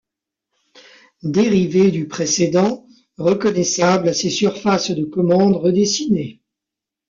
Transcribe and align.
Dérivé 1.21 1.91
du 1.91 2.07
précédent, 2.07 2.87
reconnaissable 3.19 4.09
à 4.09 4.13
ses 4.15 4.31
surfaces 4.31 4.89
de 4.89 5.03
commande 5.05 5.57
redessinées. 5.57 6.41